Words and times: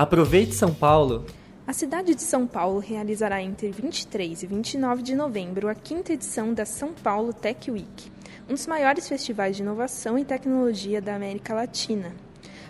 Aproveite 0.00 0.54
São 0.54 0.72
Paulo! 0.72 1.26
A 1.66 1.74
cidade 1.74 2.14
de 2.14 2.22
São 2.22 2.46
Paulo 2.46 2.78
realizará 2.78 3.42
entre 3.42 3.70
23 3.70 4.42
e 4.42 4.46
29 4.46 5.02
de 5.02 5.14
novembro 5.14 5.68
a 5.68 5.74
quinta 5.74 6.14
edição 6.14 6.54
da 6.54 6.64
São 6.64 6.94
Paulo 6.94 7.34
Tech 7.34 7.70
Week, 7.70 8.10
um 8.48 8.54
dos 8.54 8.66
maiores 8.66 9.06
festivais 9.06 9.56
de 9.56 9.62
inovação 9.62 10.18
e 10.18 10.24
tecnologia 10.24 11.02
da 11.02 11.14
América 11.14 11.52
Latina. 11.52 12.14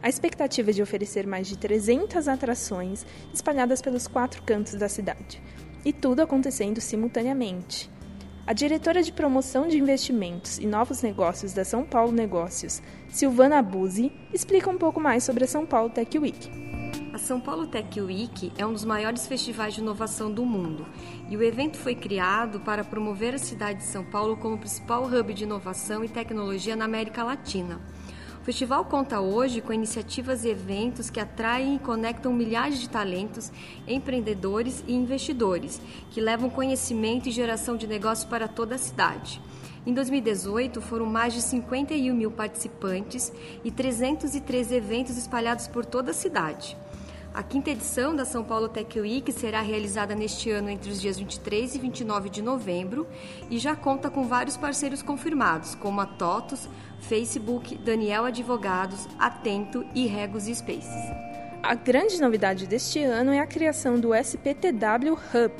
A 0.00 0.08
expectativa 0.08 0.70
é 0.70 0.72
de 0.72 0.80
oferecer 0.80 1.26
mais 1.26 1.48
de 1.48 1.58
300 1.58 2.28
atrações 2.28 3.04
espalhadas 3.34 3.82
pelos 3.82 4.06
quatro 4.06 4.40
cantos 4.44 4.74
da 4.74 4.88
cidade, 4.88 5.42
e 5.84 5.92
tudo 5.92 6.22
acontecendo 6.22 6.80
simultaneamente. 6.80 7.90
A 8.46 8.52
diretora 8.52 9.02
de 9.02 9.12
promoção 9.12 9.66
de 9.66 9.76
investimentos 9.76 10.58
e 10.58 10.66
novos 10.68 11.02
negócios 11.02 11.52
da 11.52 11.64
São 11.64 11.82
Paulo 11.82 12.12
Negócios, 12.12 12.80
Silvana 13.08 13.60
Buzzi, 13.62 14.12
explica 14.32 14.70
um 14.70 14.78
pouco 14.78 15.00
mais 15.00 15.24
sobre 15.24 15.42
a 15.42 15.48
São 15.48 15.66
Paulo 15.66 15.90
Tech 15.90 16.16
Week. 16.16 16.75
São 17.26 17.40
Paulo 17.40 17.66
Tech 17.66 18.00
Week 18.00 18.52
é 18.56 18.64
um 18.64 18.72
dos 18.72 18.84
maiores 18.84 19.26
festivais 19.26 19.74
de 19.74 19.80
inovação 19.80 20.30
do 20.30 20.44
mundo 20.44 20.86
e 21.28 21.36
o 21.36 21.42
evento 21.42 21.76
foi 21.76 21.96
criado 21.96 22.60
para 22.60 22.84
promover 22.84 23.34
a 23.34 23.38
cidade 23.38 23.80
de 23.80 23.84
São 23.86 24.04
Paulo 24.04 24.36
como 24.36 24.56
principal 24.56 25.02
hub 25.06 25.34
de 25.34 25.42
inovação 25.42 26.04
e 26.04 26.08
tecnologia 26.08 26.76
na 26.76 26.84
América 26.84 27.24
Latina. 27.24 27.80
O 28.40 28.44
festival 28.44 28.84
conta 28.84 29.20
hoje 29.20 29.60
com 29.60 29.72
iniciativas 29.72 30.44
e 30.44 30.50
eventos 30.50 31.10
que 31.10 31.18
atraem 31.18 31.74
e 31.74 31.78
conectam 31.80 32.32
milhares 32.32 32.78
de 32.78 32.88
talentos, 32.88 33.50
empreendedores 33.88 34.84
e 34.86 34.94
investidores, 34.94 35.82
que 36.12 36.20
levam 36.20 36.48
conhecimento 36.48 37.28
e 37.28 37.32
geração 37.32 37.76
de 37.76 37.88
negócios 37.88 38.30
para 38.30 38.46
toda 38.46 38.76
a 38.76 38.78
cidade. 38.78 39.42
Em 39.84 39.92
2018, 39.92 40.80
foram 40.80 41.06
mais 41.06 41.34
de 41.34 41.42
51 41.42 42.14
mil 42.14 42.30
participantes 42.30 43.32
e 43.64 43.70
313 43.72 44.76
eventos 44.76 45.16
espalhados 45.16 45.66
por 45.66 45.84
toda 45.84 46.12
a 46.12 46.14
cidade. 46.14 46.76
A 47.36 47.42
quinta 47.42 47.68
edição 47.68 48.16
da 48.16 48.24
São 48.24 48.42
Paulo 48.42 48.66
Tech 48.66 48.98
Week 48.98 49.30
será 49.30 49.60
realizada 49.60 50.14
neste 50.14 50.50
ano 50.50 50.70
entre 50.70 50.90
os 50.90 50.98
dias 50.98 51.18
23 51.18 51.74
e 51.74 51.78
29 51.78 52.30
de 52.30 52.40
novembro 52.40 53.06
e 53.50 53.58
já 53.58 53.76
conta 53.76 54.08
com 54.08 54.26
vários 54.26 54.56
parceiros 54.56 55.02
confirmados, 55.02 55.74
como 55.74 56.00
a 56.00 56.06
TOTUS, 56.06 56.66
Facebook, 56.98 57.76
Daniel 57.76 58.24
Advogados, 58.24 59.06
Atento 59.18 59.84
e 59.94 60.06
Regos 60.06 60.44
Spaces. 60.44 61.12
A 61.62 61.74
grande 61.74 62.18
novidade 62.22 62.66
deste 62.66 63.02
ano 63.02 63.30
é 63.30 63.40
a 63.40 63.46
criação 63.46 64.00
do 64.00 64.14
SPTW 64.14 65.12
Hub, 65.12 65.52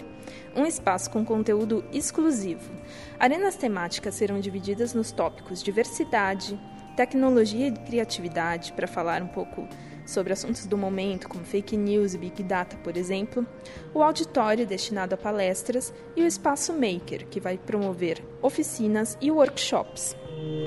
um 0.55 0.65
espaço 0.65 1.11
com 1.11 1.27
conteúdo 1.27 1.85
exclusivo. 1.93 2.73
Arenas 3.21 3.55
temáticas 3.55 4.15
serão 4.15 4.41
divididas 4.41 4.95
nos 4.95 5.13
tópicos 5.13 5.63
diversidade, 5.63 6.59
tecnologia 6.97 7.69
e 7.69 7.73
criatividade, 7.73 8.73
para 8.73 8.89
falar 8.89 9.23
um 9.23 9.29
pouco 9.29 9.69
sobre 10.07 10.33
assuntos 10.33 10.67
do 10.67 10.79
momento, 10.79 11.29
como 11.29 11.45
fake 11.45 11.77
news 11.77 12.15
e 12.15 12.19
big 12.19 12.43
data, 12.43 12.77
por 12.83 12.97
exemplo, 12.97 13.47
o 13.93 14.03
auditório 14.03 14.67
destinado 14.67 15.15
a 15.15 15.19
palestras 15.19 15.93
e 16.15 16.23
o 16.23 16.27
espaço 16.27 16.73
maker, 16.73 17.27
que 17.27 17.41
vai 17.41 17.59
promover 17.59 18.25
oficinas 18.41 19.19
e 19.21 19.31
workshops. 19.31 20.17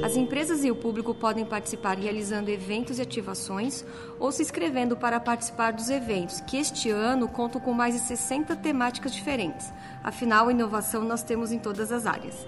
As 0.03 0.15
empresas 0.15 0.63
e 0.63 0.71
o 0.71 0.75
público 0.75 1.13
podem 1.13 1.45
participar 1.45 1.97
realizando 1.97 2.49
eventos 2.49 2.99
e 2.99 3.01
ativações 3.01 3.85
ou 4.19 4.31
se 4.31 4.41
inscrevendo 4.41 4.97
para 4.97 5.19
participar 5.19 5.73
dos 5.73 5.89
eventos, 5.89 6.41
que 6.41 6.57
este 6.57 6.89
ano 6.89 7.27
contam 7.27 7.61
com 7.61 7.71
mais 7.71 7.93
de 7.93 8.01
60 8.01 8.55
temáticas 8.57 9.13
diferentes. 9.13 9.71
Afinal, 10.03 10.49
inovação 10.49 11.03
nós 11.03 11.23
temos 11.23 11.51
em 11.51 11.59
todas 11.59 11.91
as 11.91 12.05
áreas. 12.05 12.47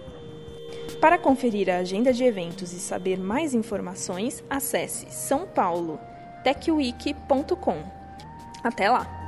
Para 1.02 1.17
conferir 1.17 1.67
a 1.67 1.77
agenda 1.77 2.13
de 2.13 2.23
eventos 2.23 2.71
e 2.73 2.80
saber 2.80 3.17
mais 3.17 3.55
informações, 3.55 4.44
acesse 4.47 5.08
São 5.09 5.47
Paulo 5.47 5.99
techweek.com. 6.43 7.83
Até 8.63 8.88
lá! 8.88 9.20